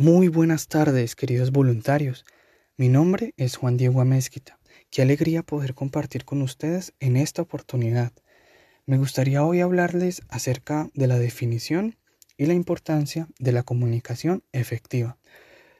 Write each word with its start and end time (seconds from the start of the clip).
Muy 0.00 0.28
buenas 0.28 0.66
tardes, 0.66 1.14
queridos 1.14 1.52
voluntarios. 1.52 2.24
Mi 2.78 2.88
nombre 2.88 3.34
es 3.36 3.56
Juan 3.56 3.76
Diego 3.76 4.00
Amezquita. 4.00 4.58
Qué 4.90 5.02
alegría 5.02 5.42
poder 5.42 5.74
compartir 5.74 6.24
con 6.24 6.40
ustedes 6.40 6.94
en 7.00 7.18
esta 7.18 7.42
oportunidad. 7.42 8.10
Me 8.86 8.96
gustaría 8.96 9.44
hoy 9.44 9.60
hablarles 9.60 10.22
acerca 10.30 10.88
de 10.94 11.06
la 11.06 11.18
definición 11.18 11.98
y 12.38 12.46
la 12.46 12.54
importancia 12.54 13.28
de 13.38 13.52
la 13.52 13.62
comunicación 13.62 14.42
efectiva. 14.52 15.18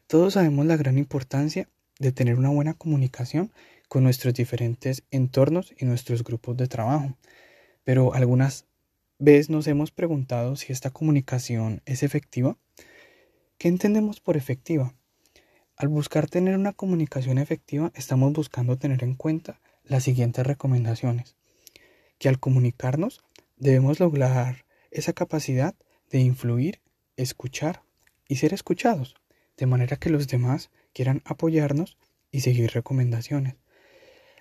Todos 0.06 0.34
sabemos 0.34 0.66
la 0.66 0.76
gran 0.76 0.98
importancia 0.98 1.70
de 1.98 2.12
tener 2.12 2.38
una 2.38 2.50
buena 2.50 2.74
comunicación 2.74 3.50
con 3.88 4.04
nuestros 4.04 4.34
diferentes 4.34 5.02
entornos 5.10 5.72
y 5.78 5.86
nuestros 5.86 6.24
grupos 6.24 6.58
de 6.58 6.68
trabajo, 6.68 7.16
pero 7.84 8.12
algunas 8.12 8.66
veces 9.18 9.48
nos 9.48 9.66
hemos 9.66 9.92
preguntado 9.92 10.56
si 10.56 10.74
esta 10.74 10.90
comunicación 10.90 11.80
es 11.86 12.02
efectiva 12.02 12.58
¿Qué 13.60 13.68
entendemos 13.68 14.20
por 14.20 14.38
efectiva? 14.38 14.94
Al 15.76 15.88
buscar 15.88 16.30
tener 16.30 16.56
una 16.56 16.72
comunicación 16.72 17.36
efectiva, 17.36 17.92
estamos 17.94 18.32
buscando 18.32 18.78
tener 18.78 19.04
en 19.04 19.14
cuenta 19.14 19.60
las 19.84 20.04
siguientes 20.04 20.46
recomendaciones. 20.46 21.36
Que 22.16 22.30
al 22.30 22.40
comunicarnos 22.40 23.22
debemos 23.58 24.00
lograr 24.00 24.64
esa 24.90 25.12
capacidad 25.12 25.74
de 26.08 26.20
influir, 26.20 26.80
escuchar 27.18 27.82
y 28.28 28.36
ser 28.36 28.54
escuchados, 28.54 29.14
de 29.58 29.66
manera 29.66 29.98
que 29.98 30.08
los 30.08 30.26
demás 30.26 30.70
quieran 30.94 31.20
apoyarnos 31.26 31.98
y 32.30 32.40
seguir 32.40 32.70
recomendaciones. 32.70 33.56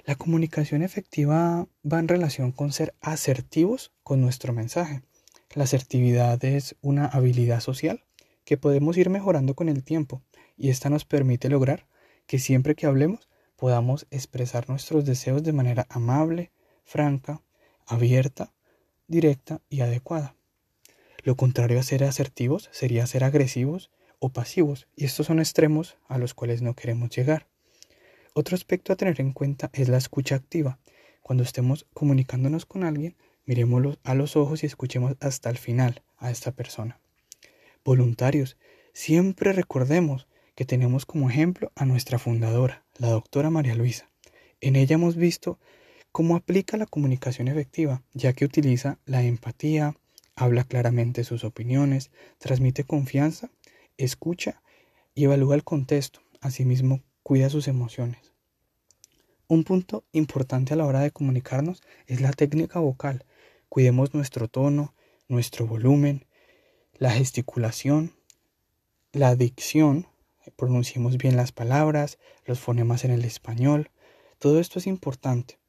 La 0.05 0.15
comunicación 0.15 0.81
efectiva 0.81 1.67
va 1.83 1.99
en 1.99 2.07
relación 2.07 2.53
con 2.53 2.71
ser 2.71 2.95
asertivos 3.01 3.91
con 4.01 4.21
nuestro 4.21 4.53
mensaje. 4.53 5.01
La 5.55 5.65
asertividad 5.65 6.41
es 6.45 6.77
una 6.79 7.05
habilidad 7.05 7.59
social 7.59 8.05
que 8.49 8.57
podemos 8.57 8.97
ir 8.97 9.11
mejorando 9.11 9.53
con 9.53 9.69
el 9.69 9.83
tiempo 9.83 10.23
y 10.57 10.71
esta 10.71 10.89
nos 10.89 11.05
permite 11.05 11.49
lograr 11.49 11.85
que 12.25 12.39
siempre 12.39 12.73
que 12.73 12.87
hablemos 12.87 13.29
podamos 13.55 14.07
expresar 14.09 14.67
nuestros 14.67 15.05
deseos 15.05 15.43
de 15.43 15.53
manera 15.53 15.85
amable, 15.87 16.51
franca, 16.83 17.43
abierta, 17.85 18.51
directa 19.07 19.61
y 19.69 19.81
adecuada. 19.81 20.33
Lo 21.21 21.35
contrario 21.35 21.79
a 21.79 21.83
ser 21.83 22.03
asertivos 22.03 22.69
sería 22.71 23.05
ser 23.05 23.23
agresivos 23.23 23.91
o 24.17 24.29
pasivos, 24.29 24.87
y 24.95 25.05
estos 25.05 25.27
son 25.27 25.37
extremos 25.37 25.97
a 26.07 26.17
los 26.17 26.33
cuales 26.33 26.63
no 26.63 26.73
queremos 26.73 27.11
llegar. 27.11 27.45
Otro 28.33 28.55
aspecto 28.55 28.93
a 28.93 28.95
tener 28.95 29.21
en 29.21 29.31
cuenta 29.31 29.69
es 29.73 29.89
la 29.89 29.99
escucha 29.99 30.33
activa. 30.33 30.79
Cuando 31.21 31.43
estemos 31.43 31.85
comunicándonos 31.93 32.65
con 32.65 32.83
alguien, 32.83 33.15
miremoslo 33.45 33.99
a 34.03 34.15
los 34.15 34.35
ojos 34.35 34.63
y 34.63 34.65
escuchemos 34.65 35.17
hasta 35.19 35.51
el 35.51 35.59
final 35.59 36.01
a 36.17 36.31
esta 36.31 36.51
persona 36.51 36.99
voluntarios, 37.83 38.57
siempre 38.93 39.53
recordemos 39.53 40.27
que 40.55 40.65
tenemos 40.65 41.05
como 41.05 41.29
ejemplo 41.29 41.71
a 41.75 41.85
nuestra 41.85 42.19
fundadora, 42.19 42.83
la 42.97 43.09
doctora 43.09 43.49
María 43.49 43.75
Luisa. 43.75 44.09
En 44.61 44.75
ella 44.75 44.95
hemos 44.95 45.15
visto 45.15 45.57
cómo 46.11 46.35
aplica 46.35 46.77
la 46.77 46.85
comunicación 46.85 47.47
efectiva, 47.47 48.03
ya 48.13 48.33
que 48.33 48.45
utiliza 48.45 48.99
la 49.05 49.23
empatía, 49.23 49.95
habla 50.35 50.63
claramente 50.63 51.23
sus 51.23 51.43
opiniones, 51.43 52.11
transmite 52.39 52.83
confianza, 52.83 53.49
escucha 53.97 54.61
y 55.15 55.25
evalúa 55.25 55.55
el 55.55 55.63
contexto, 55.63 56.21
asimismo 56.41 57.01
cuida 57.23 57.49
sus 57.49 57.67
emociones. 57.67 58.33
Un 59.47 59.63
punto 59.63 60.03
importante 60.11 60.73
a 60.73 60.77
la 60.77 60.85
hora 60.85 60.99
de 60.99 61.11
comunicarnos 61.11 61.81
es 62.05 62.21
la 62.21 62.31
técnica 62.31 62.79
vocal. 62.79 63.25
Cuidemos 63.67 64.13
nuestro 64.13 64.47
tono, 64.47 64.93
nuestro 65.27 65.65
volumen, 65.65 66.25
la 66.99 67.11
gesticulación, 67.11 68.13
la 69.13 69.37
dicción, 69.37 70.07
pronunciemos 70.57 71.17
bien 71.17 71.37
las 71.37 71.53
palabras, 71.53 72.19
los 72.45 72.59
fonemas 72.59 73.05
en 73.05 73.11
el 73.11 73.23
español. 73.23 73.89
Todo 74.37 74.59
esto 74.59 74.79
es 74.79 74.85
importante 74.85 75.59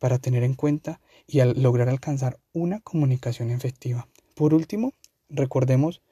para 0.00 0.18
tener 0.18 0.42
en 0.42 0.54
cuenta 0.54 1.00
y 1.28 1.40
lograr 1.42 1.88
alcanzar 1.88 2.40
una 2.52 2.80
comunicación 2.80 3.52
efectiva. 3.52 4.08
Por 4.34 4.52
último, 4.52 4.92
recordemos 5.28 6.02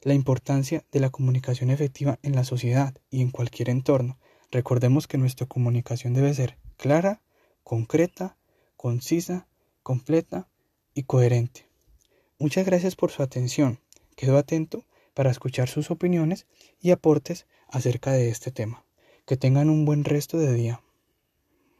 la 0.00 0.14
importancia 0.14 0.86
de 0.90 1.00
la 1.00 1.10
comunicación 1.10 1.70
efectiva 1.70 2.18
en 2.22 2.34
la 2.34 2.44
sociedad 2.44 2.94
y 3.10 3.20
en 3.20 3.30
cualquier 3.30 3.68
entorno. 3.68 4.18
Recordemos 4.50 5.06
que 5.06 5.18
nuestra 5.18 5.46
comunicación 5.46 6.14
debe 6.14 6.32
ser 6.32 6.56
clara, 6.78 7.20
concreta, 7.62 8.38
concisa, 8.78 9.48
completa 9.82 10.48
y 10.94 11.02
coherente. 11.02 11.68
Muchas 12.38 12.64
gracias 12.64 12.96
por 12.96 13.10
su 13.10 13.22
atención. 13.22 13.80
Quedo 14.16 14.38
atento 14.38 14.84
para 15.14 15.30
escuchar 15.30 15.68
sus 15.68 15.90
opiniones 15.90 16.46
y 16.80 16.90
aportes 16.90 17.46
acerca 17.68 18.12
de 18.12 18.28
este 18.28 18.50
tema. 18.50 18.84
Que 19.26 19.36
tengan 19.36 19.70
un 19.70 19.84
buen 19.84 20.04
resto 20.04 20.38
de 20.38 20.52
día. 20.52 20.82